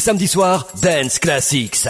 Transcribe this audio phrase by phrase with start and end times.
[0.00, 1.88] samedi soir, Dance Classics.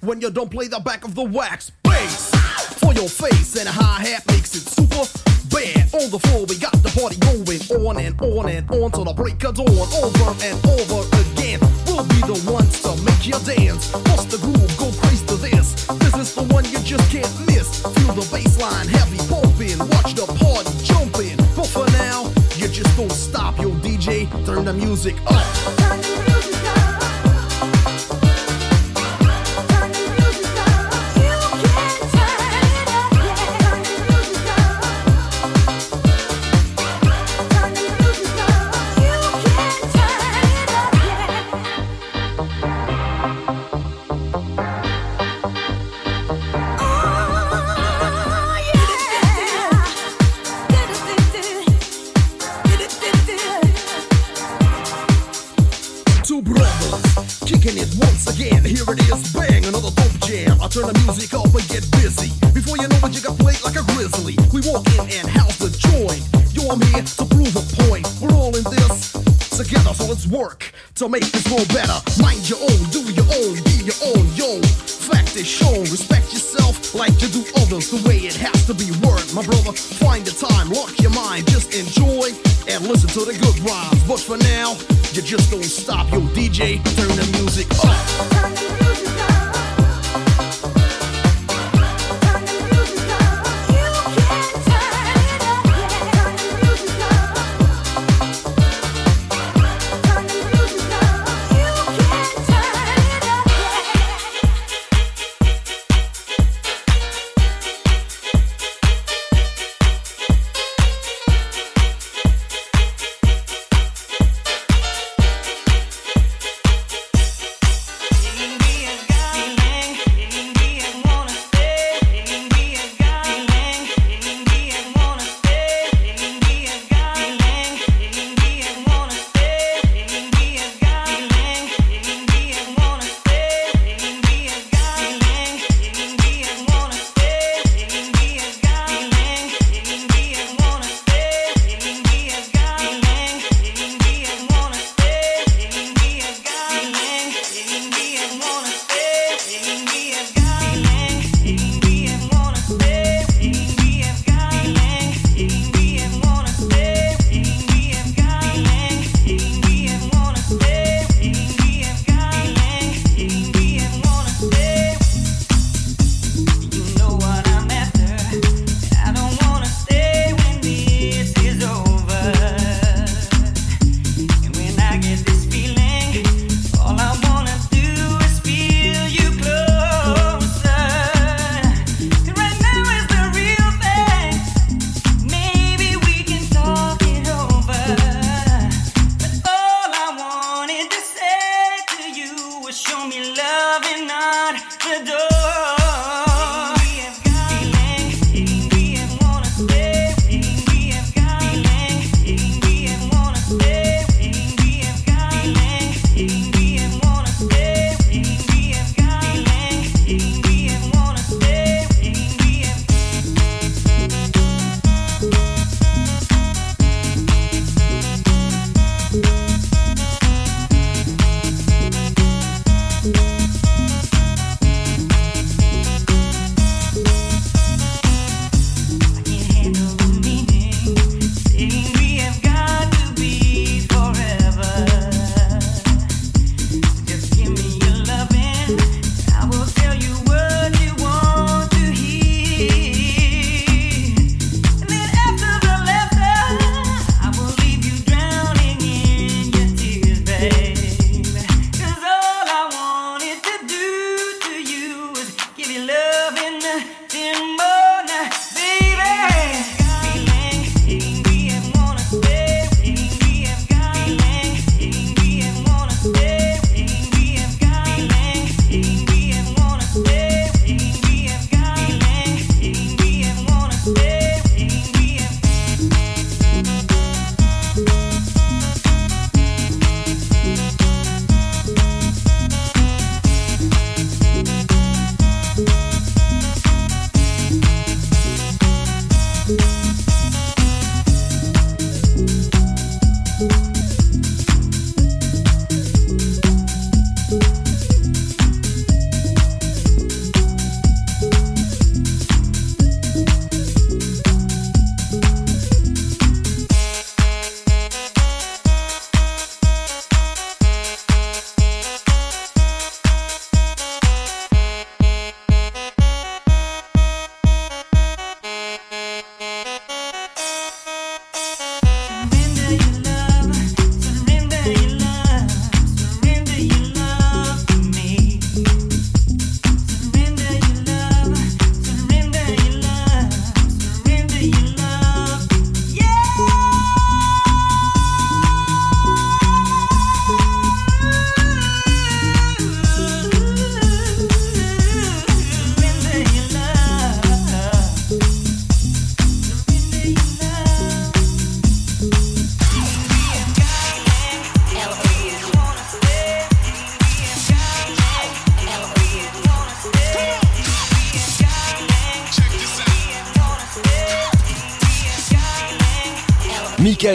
[0.00, 2.30] when you don't play the back of the wax bass
[2.80, 5.06] for your face and a hi hat makes it super
[5.48, 5.94] bad.
[5.94, 7.42] On the floor, we got the party going
[7.86, 10.69] on and on and on till the break of dawn, over and over.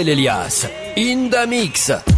[0.08, 0.68] Elias.
[0.96, 2.14] In the Mix.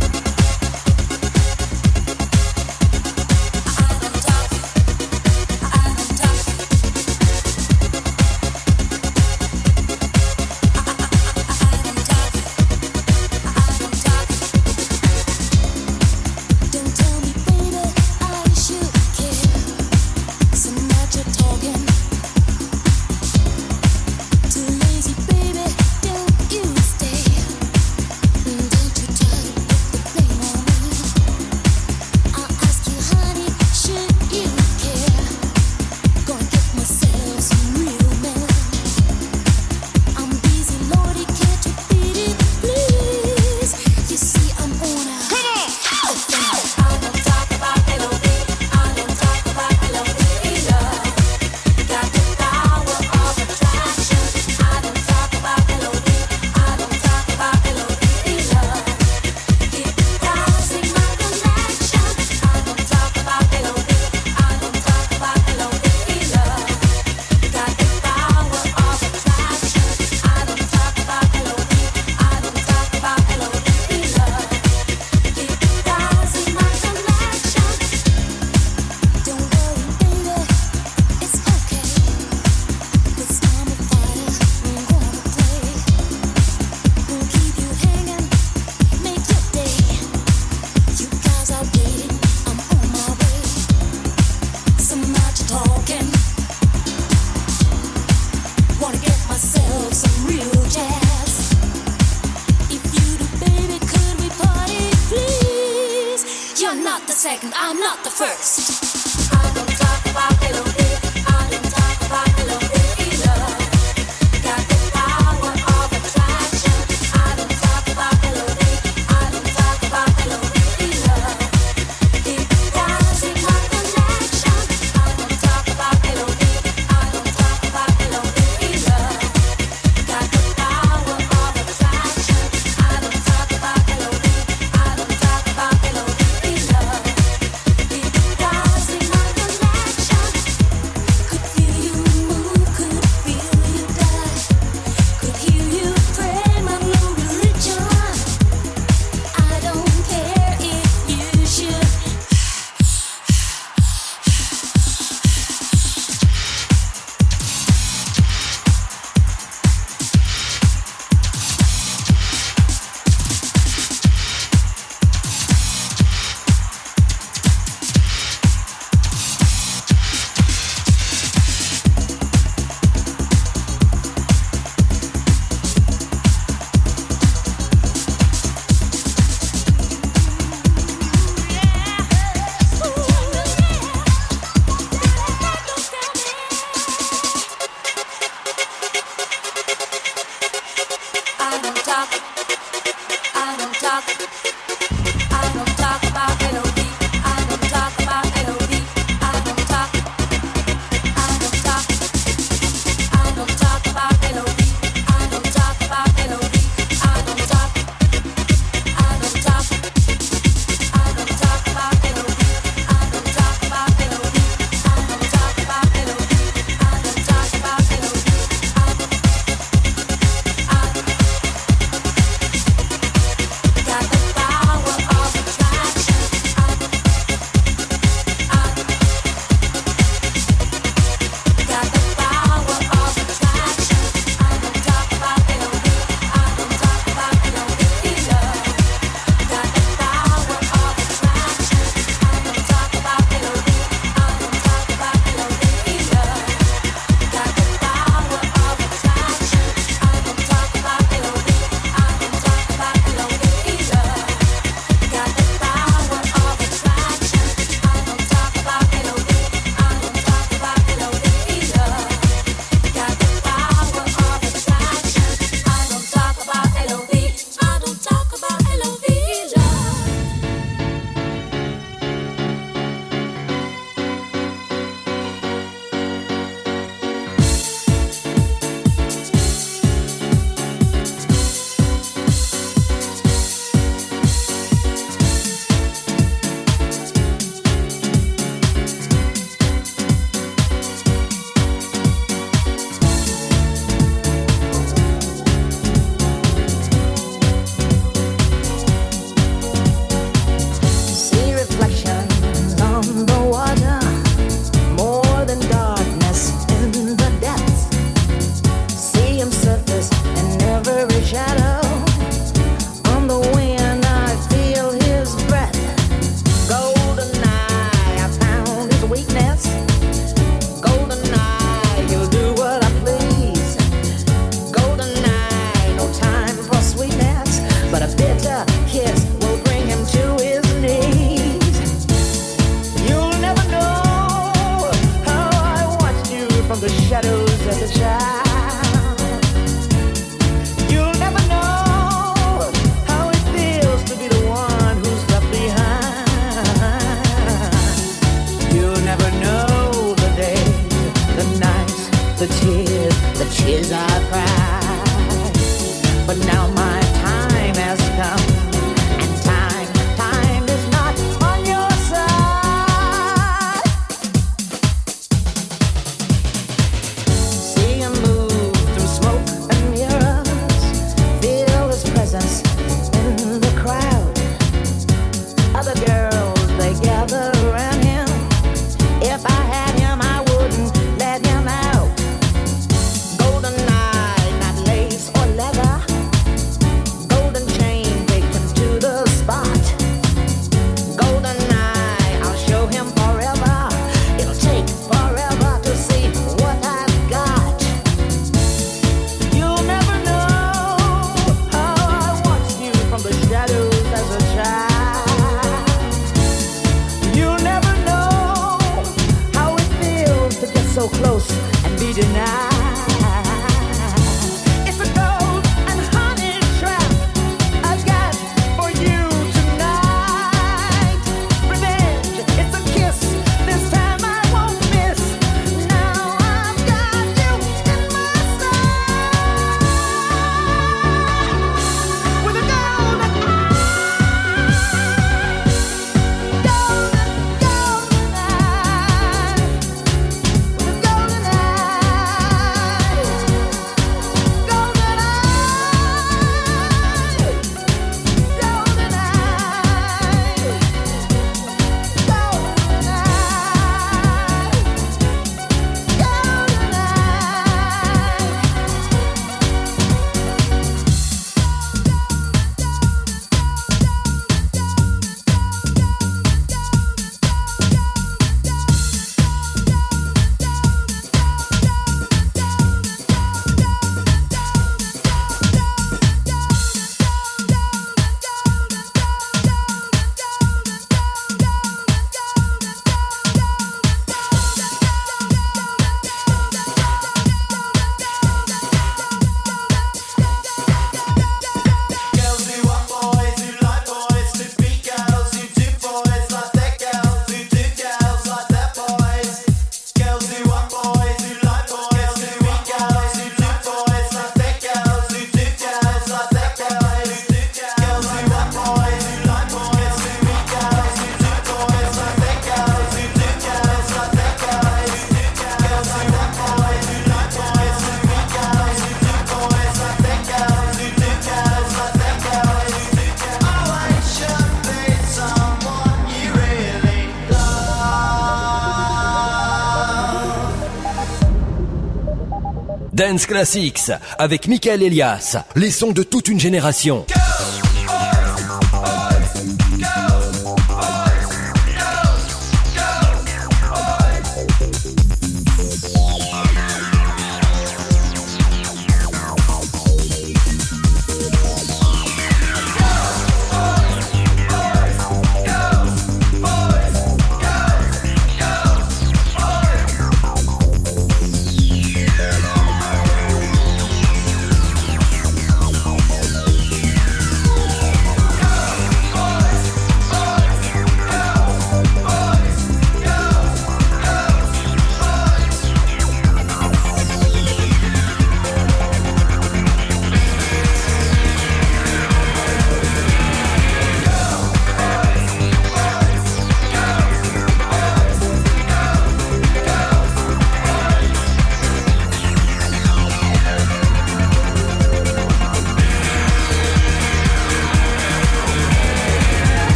[533.45, 537.25] Classics avec Michael Elias, les sons de toute une génération.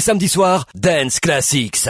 [0.00, 1.88] samedi soir, Dance Classics.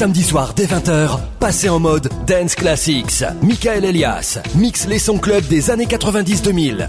[0.00, 1.10] samedi soir dès 20h,
[1.40, 3.22] passez en mode Dance Classics.
[3.42, 6.88] Michael Elias mix les sons club des années 90-2000.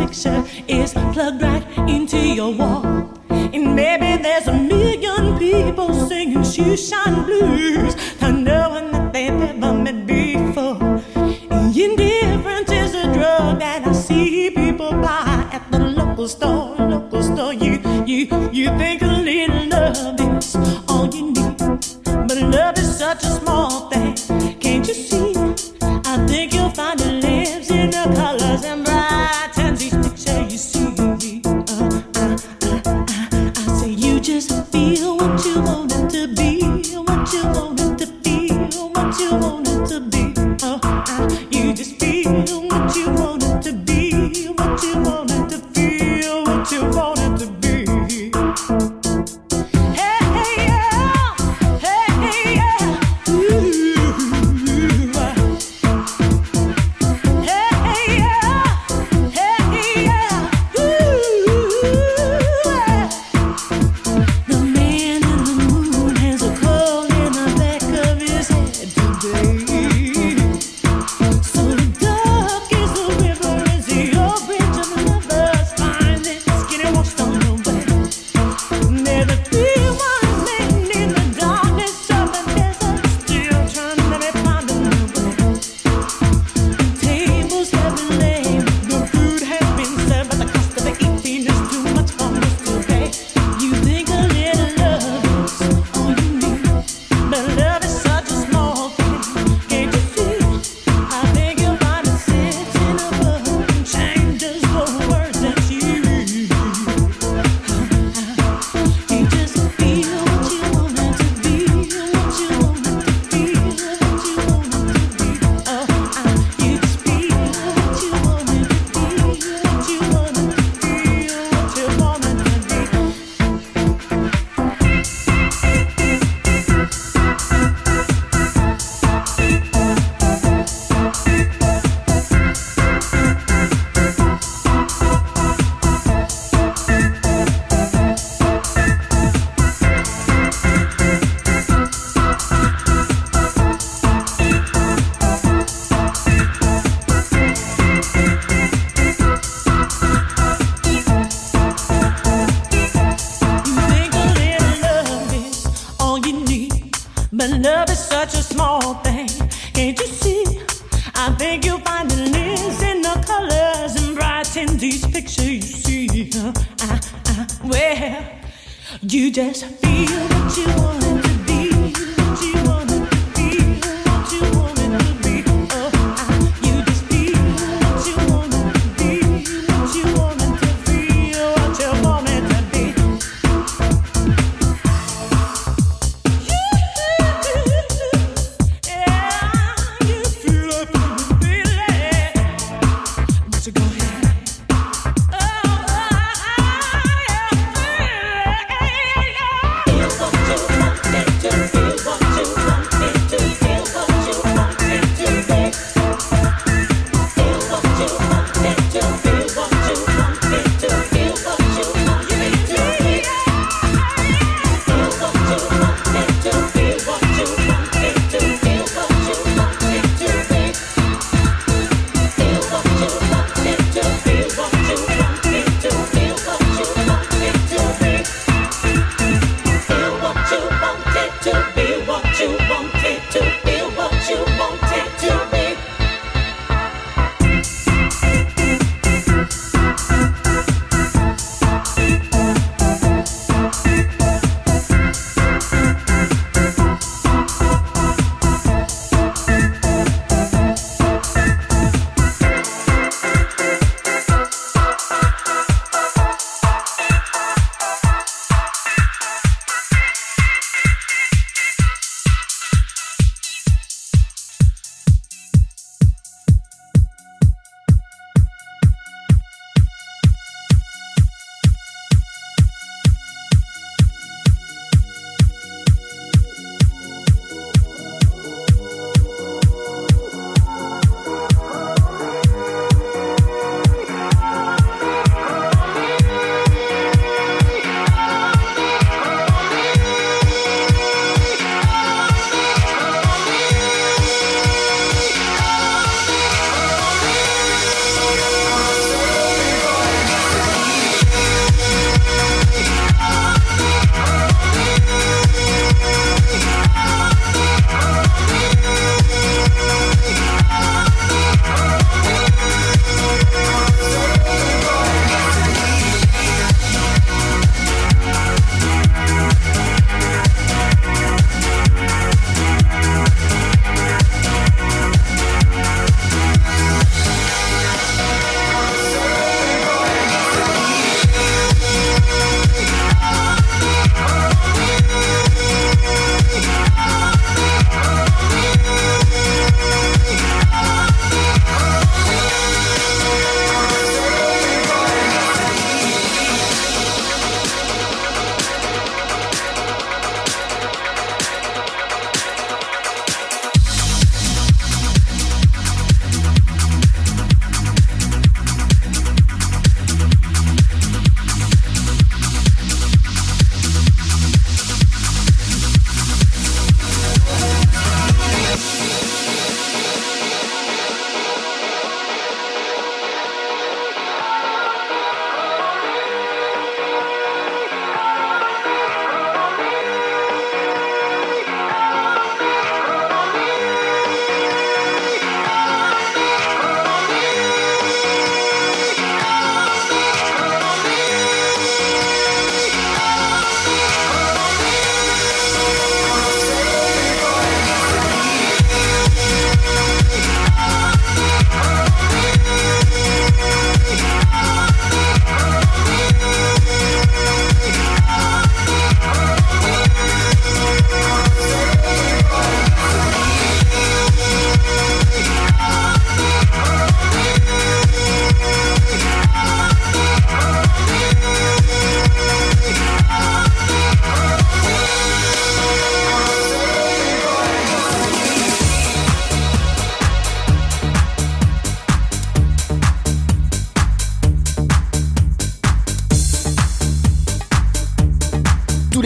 [0.00, 2.82] picture is plugged right into your wall
[3.30, 9.72] and maybe there's a million people singing shoe shine blues and knowing that they've ever
[9.74, 10.15] met before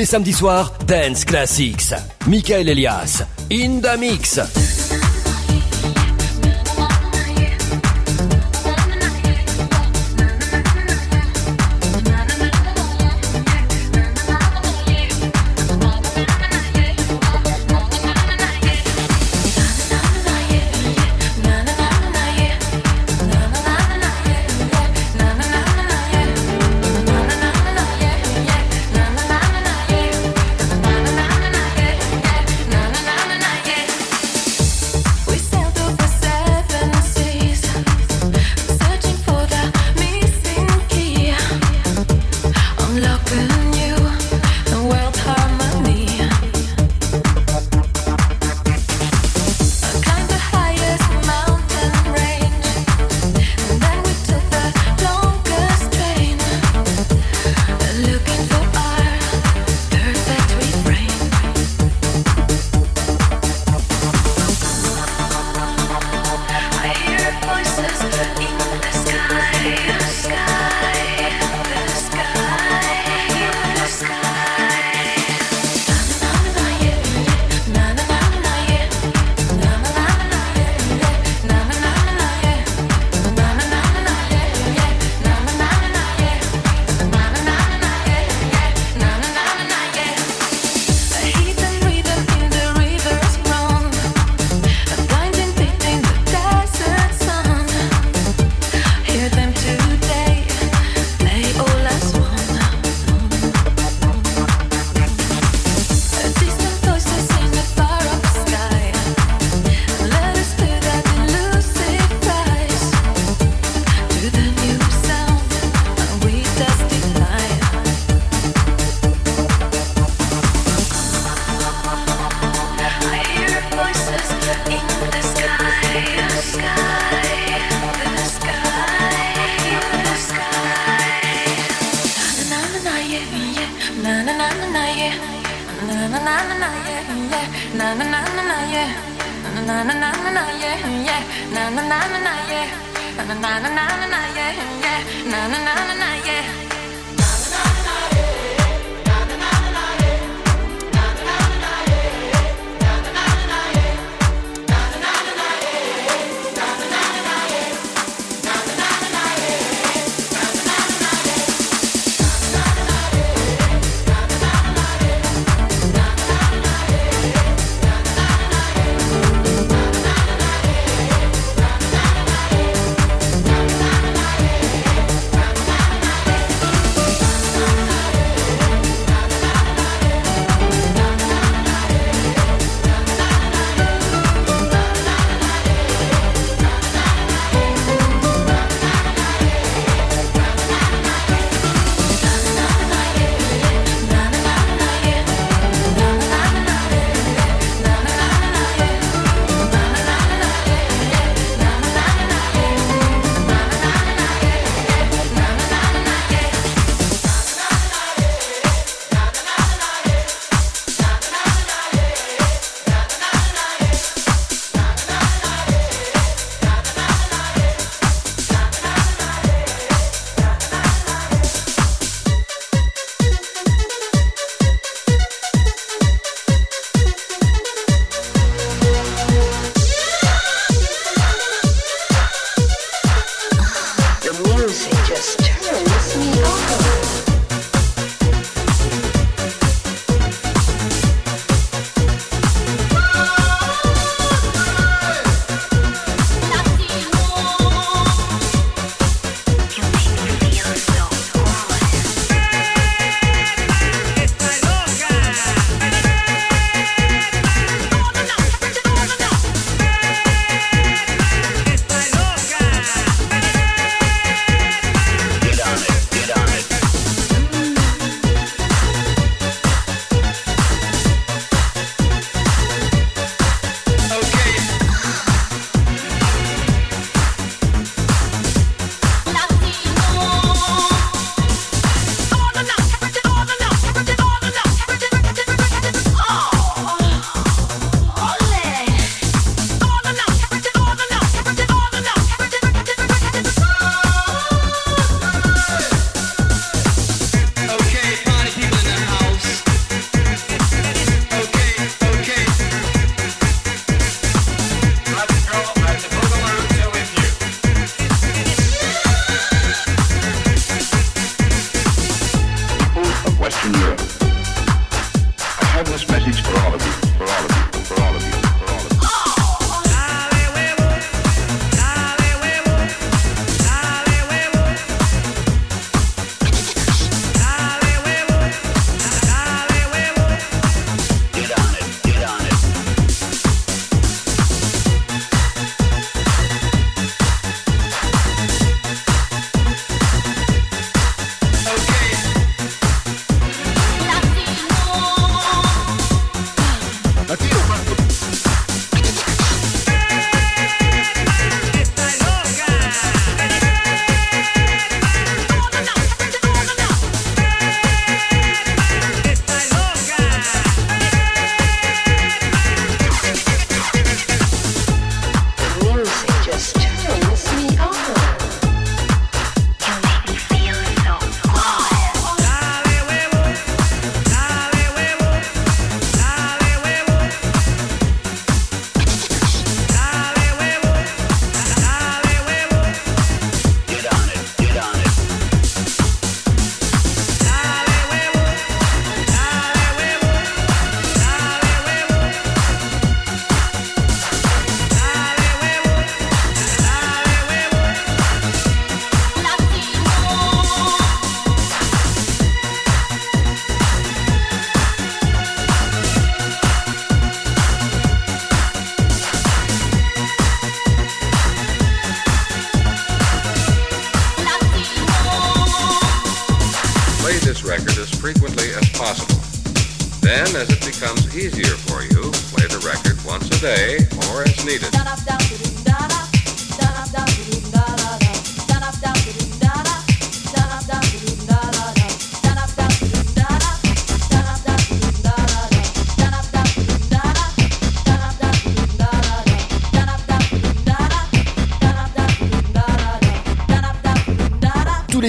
[0.00, 1.92] les samedis soirs, Dance Classics.
[2.26, 4.40] Michael Elias, In Mix.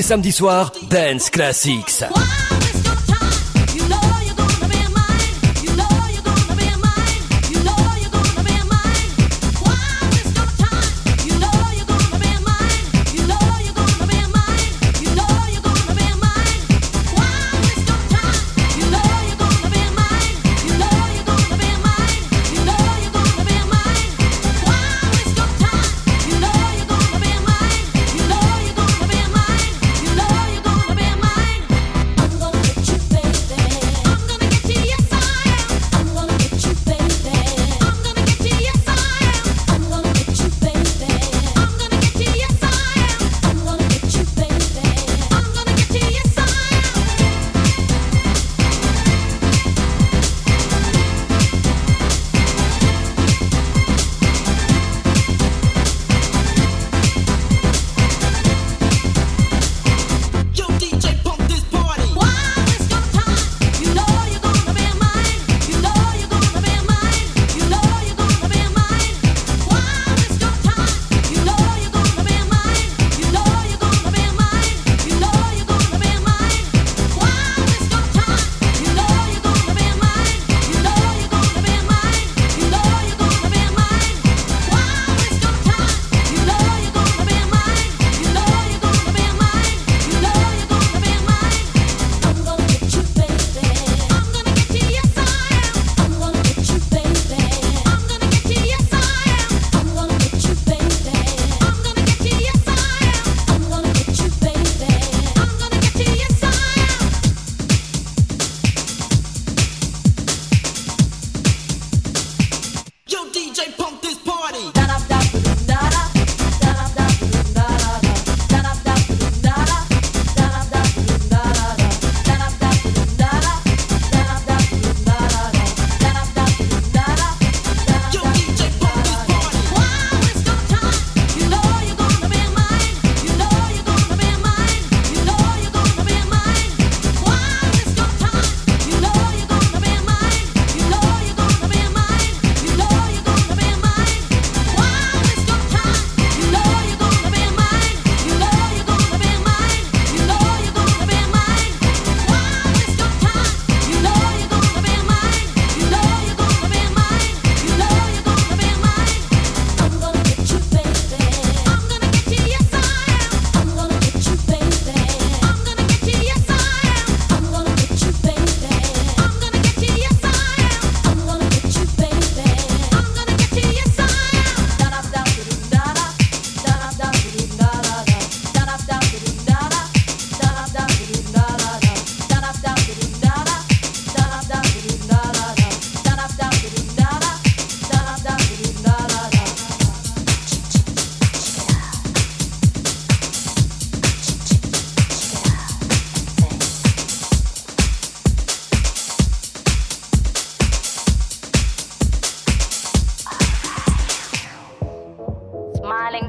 [0.04, 2.04] samedi soir, Dance Classics.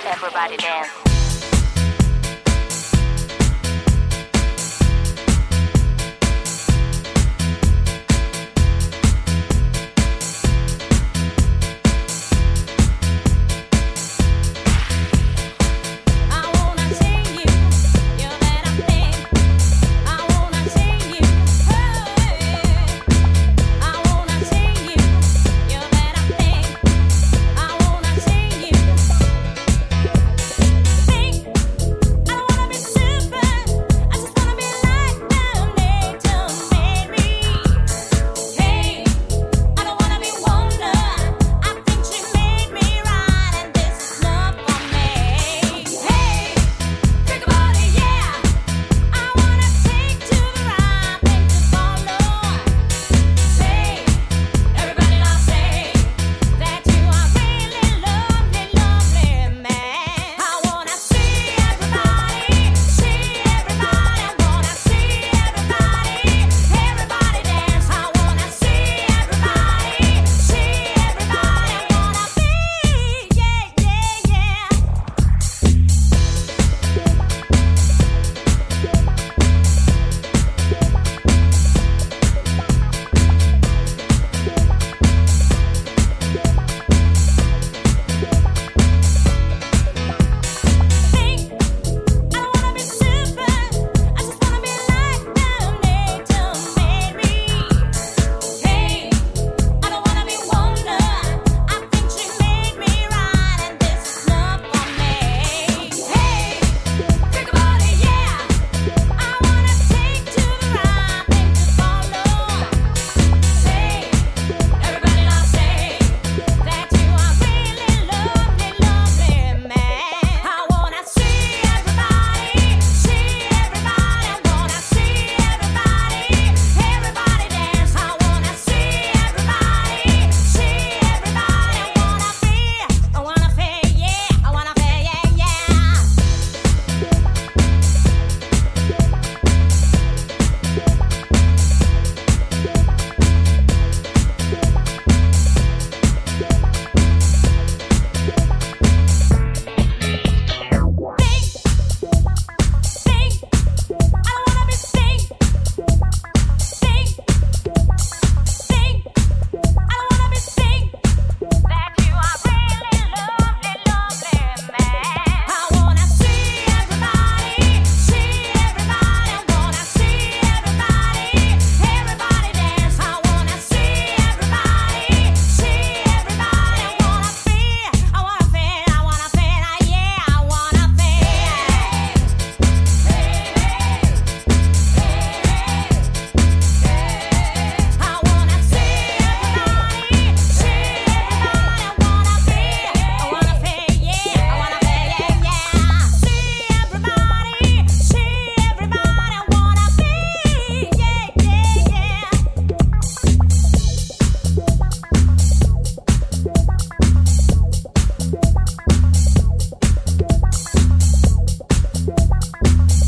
[0.05, 1.03] Everybody dance.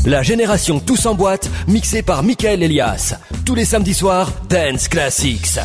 [0.06, 3.14] La génération tous en boîte, mixée par Michael Elias.
[3.44, 5.58] Tous les samedis soirs, Dance Classics.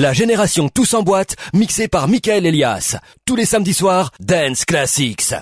[0.00, 2.96] La génération tous en boîte, mixée par Michael Elias.
[3.26, 5.34] Tous les samedis soirs, Dance Classics.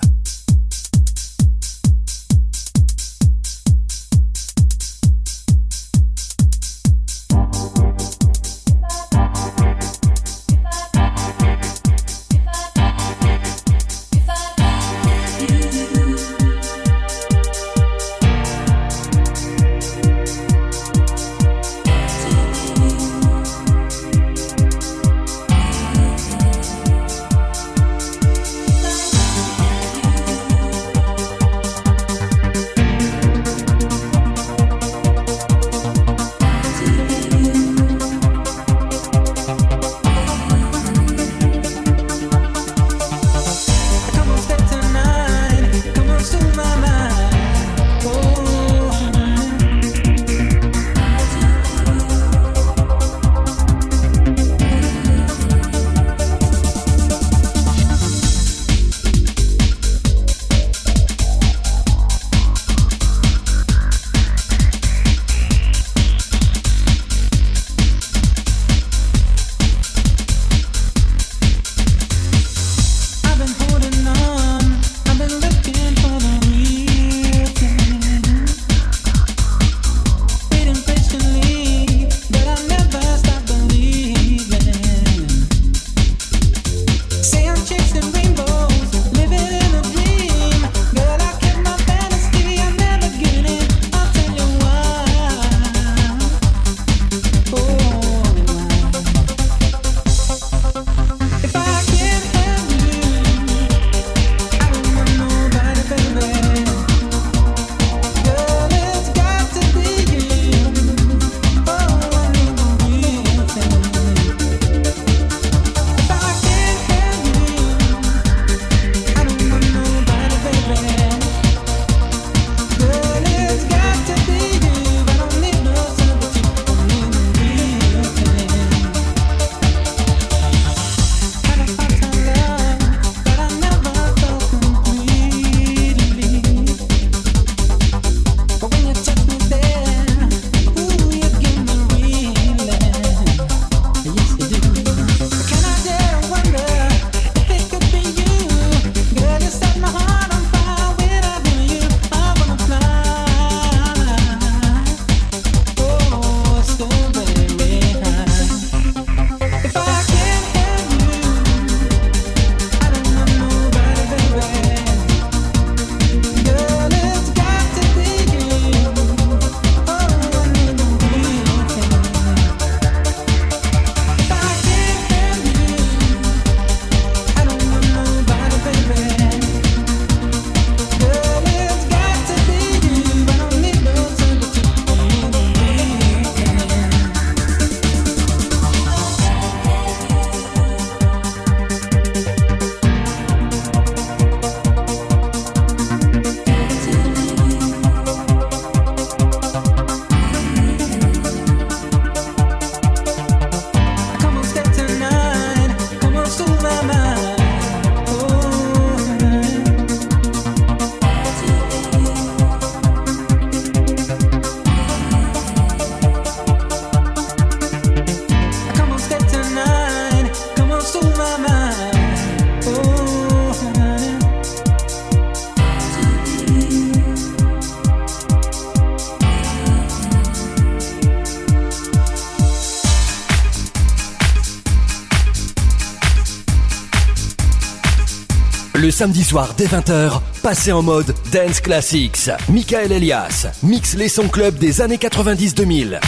[238.99, 240.11] samedi soir dès 20h,
[240.43, 242.29] passez en mode Dance Classics.
[242.49, 246.01] Michael Elias mix les sons club des années 90-2000.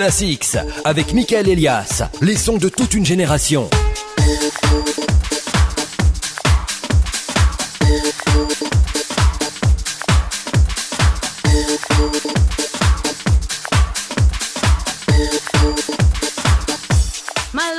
[0.00, 3.68] Classics avec Michael Elias, les sons de toute une génération.
[4.24, 4.46] My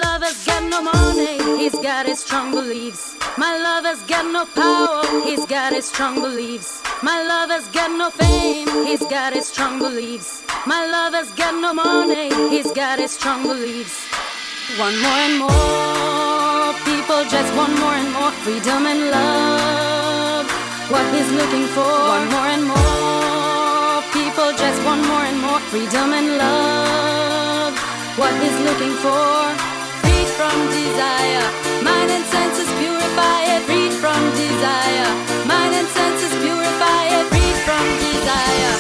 [0.04, 3.16] love has got no money, he's got his strong beliefs.
[3.40, 6.82] My love has got no power, he's got his strong beliefs.
[7.02, 9.91] My love has got no fame, he's got his strong beliefs.
[12.12, 12.52] lemonade.
[12.52, 13.96] He's got his strong beliefs.
[14.78, 20.46] One more and more people just want more and more freedom and love.
[20.94, 21.92] What he's looking for.
[22.18, 27.74] One more and more people just want more and more freedom and love.
[28.22, 29.38] What he's looking for.
[30.04, 31.46] Free from desire.
[31.88, 33.62] Mind and senses purify it.
[33.70, 35.10] Free from desire.
[35.54, 37.26] Mind and senses purify it.
[37.34, 38.76] Free from desire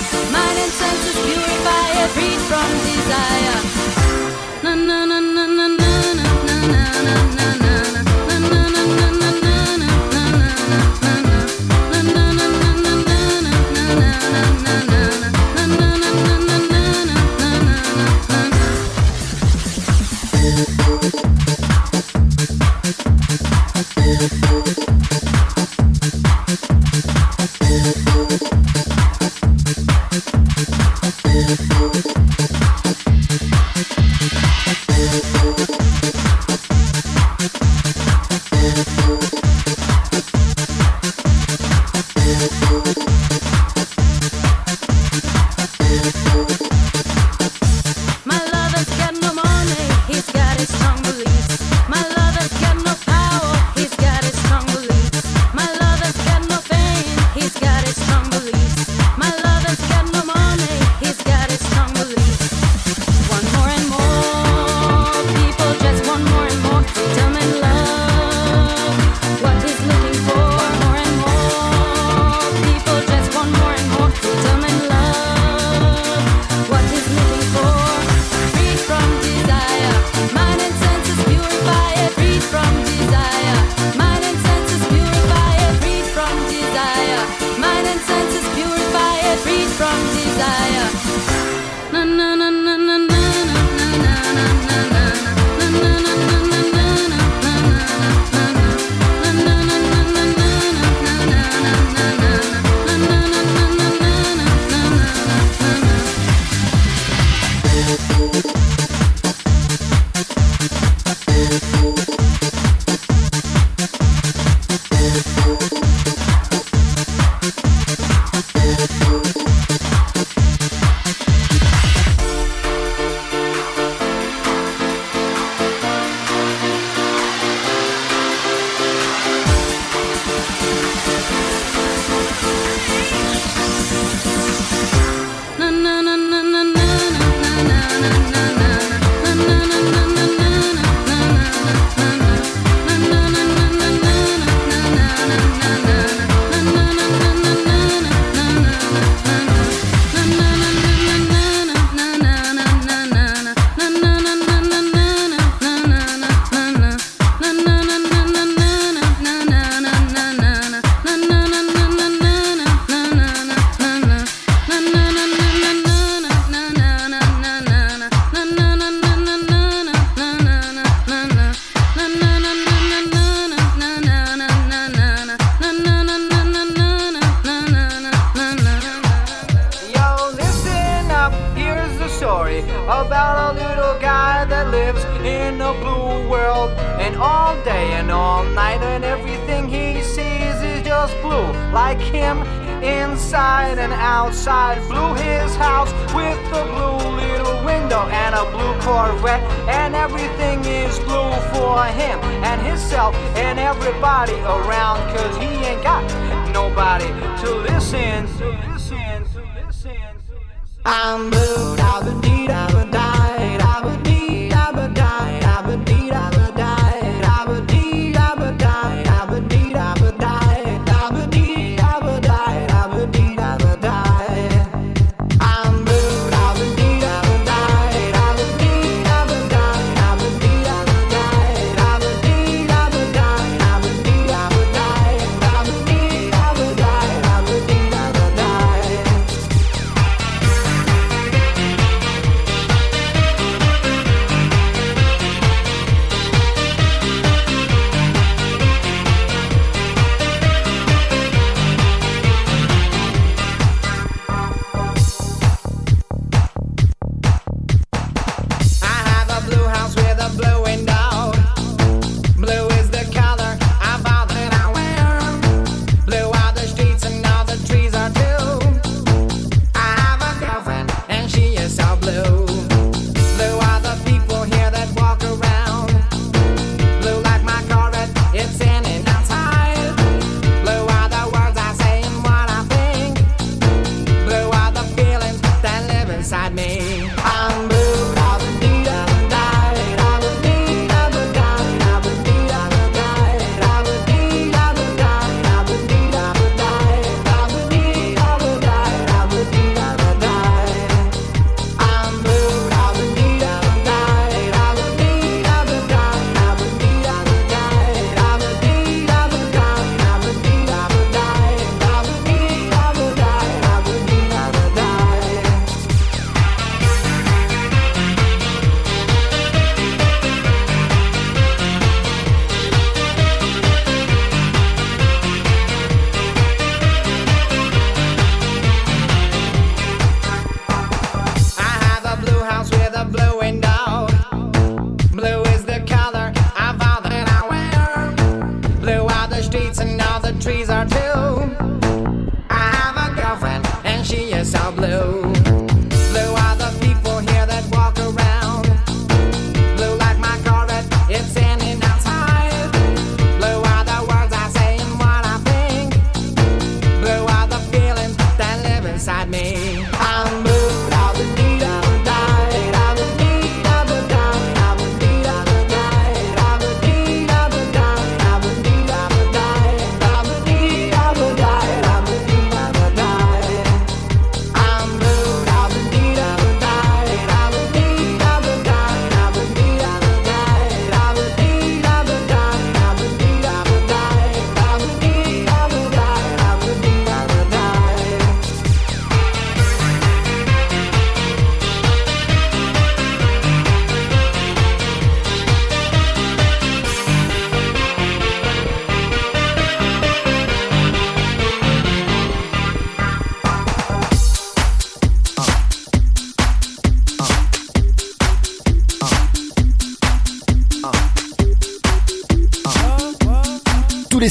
[2.15, 3.59] freed from desire.
[4.63, 5.10] No, no, no.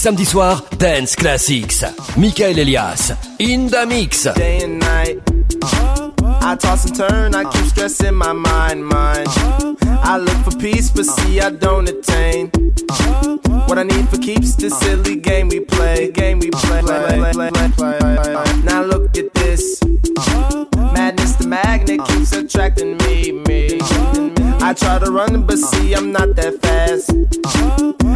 [0.00, 1.84] Samedi soir, Dance Classics.
[2.16, 4.22] Michael Elias, in the mix.
[4.34, 5.20] Day and night.
[5.62, 6.12] Uh-huh.
[6.40, 9.28] I toss and turn, I keep stressing my mind, mind.
[9.28, 10.00] Uh-huh.
[10.02, 11.16] I look for peace, but uh-huh.
[11.28, 12.50] see I don't attain.
[13.68, 16.80] What I need for keeps this silly game we play, game we play.
[16.80, 17.50] play
[18.64, 19.80] now look at this.
[20.96, 23.78] Madness, the magnet keeps attracting me, me.
[24.62, 27.10] I try to run, but see I'm not that fast.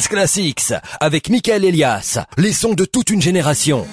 [0.00, 3.86] Classics avec Michael Elias, les sons de toute une génération.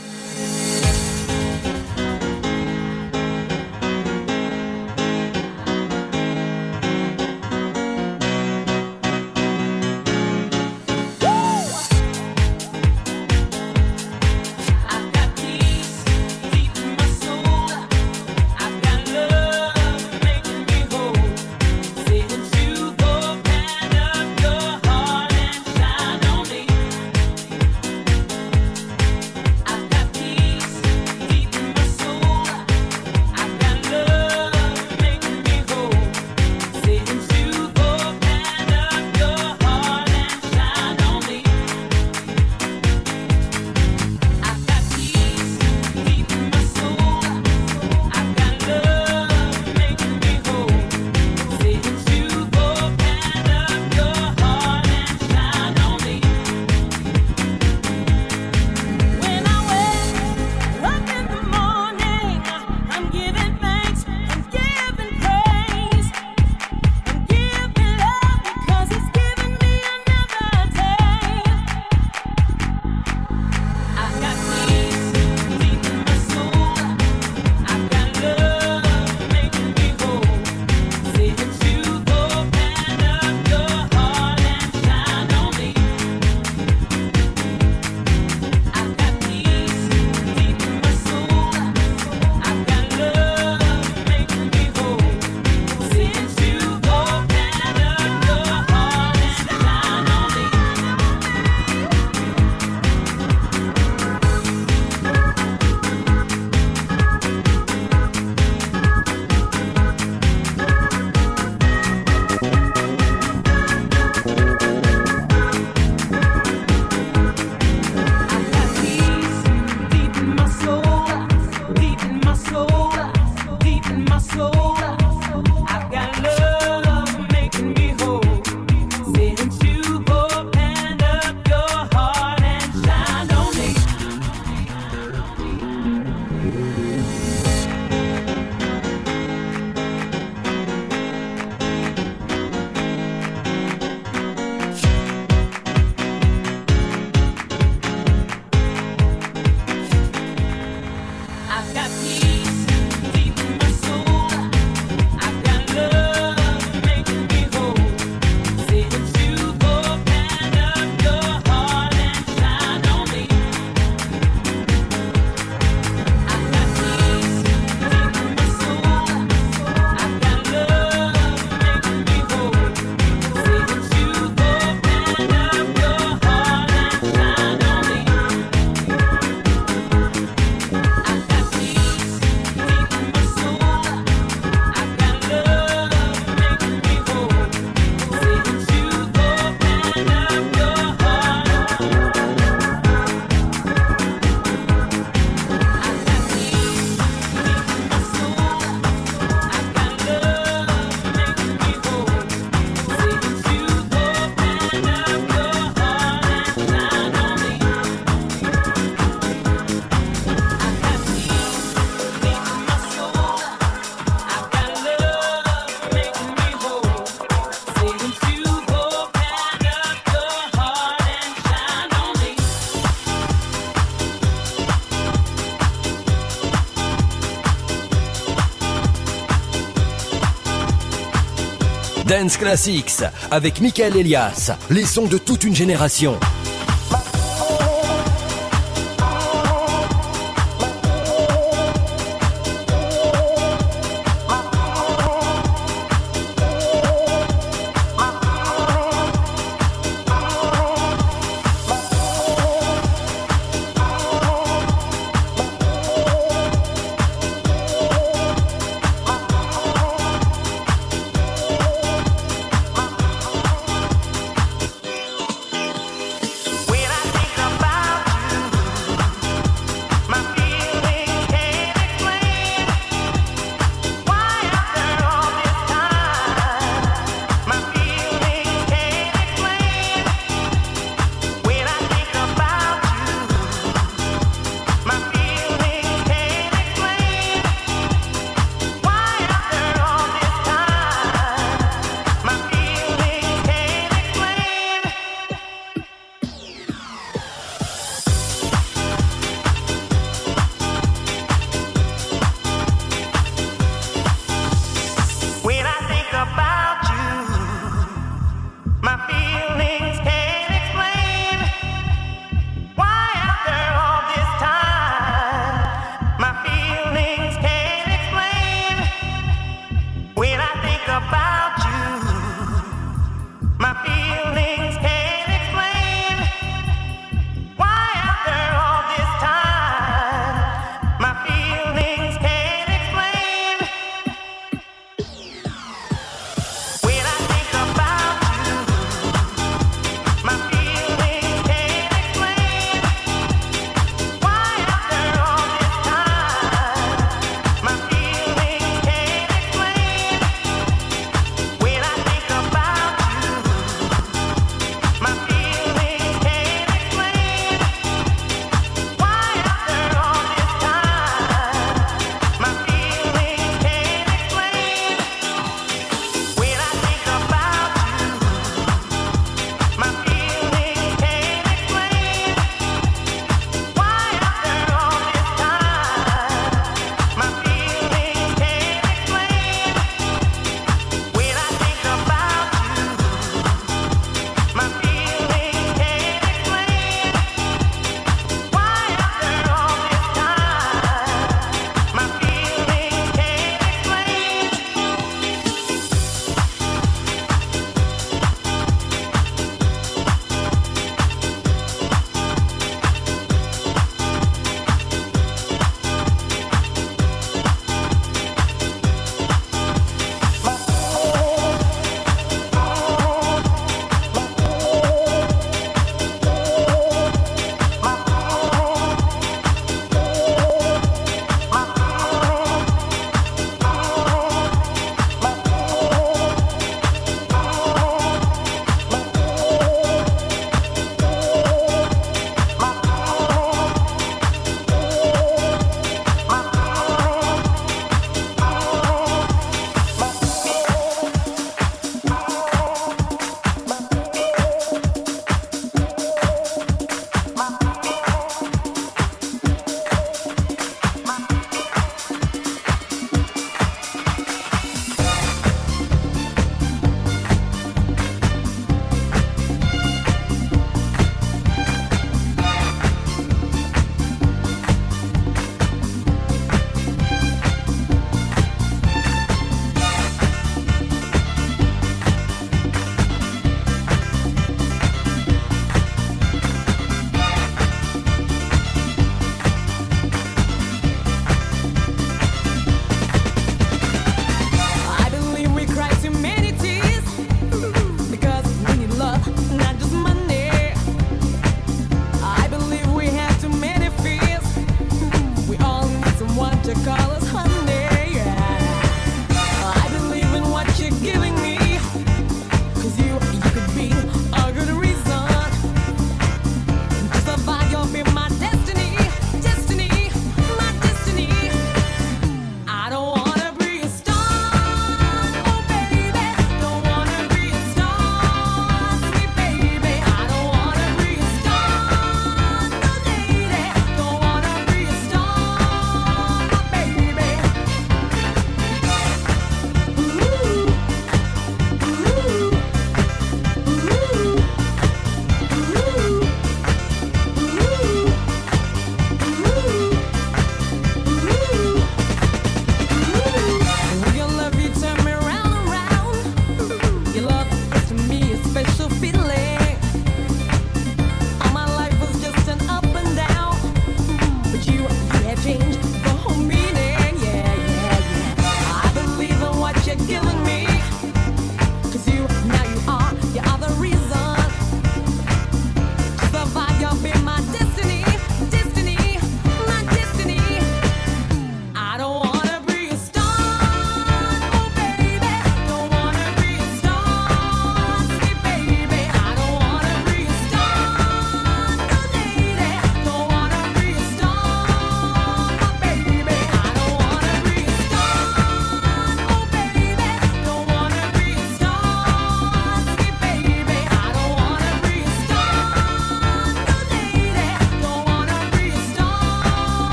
[232.28, 233.02] Classics
[233.32, 236.20] avec Michael Elias, les sons de toute une génération.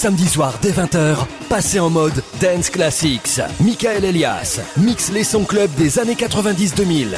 [0.00, 1.16] samedi soir dès 20h,
[1.50, 3.38] passez en mode Dance Classics.
[3.62, 7.08] Michael Elias Mix les sons club des années 90-2000.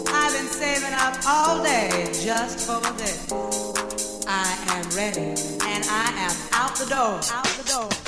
[0.08, 1.90] I've been saving up all day
[2.24, 3.28] just for this.
[4.26, 5.34] I am ready
[5.68, 8.05] and I am out the door, out the door.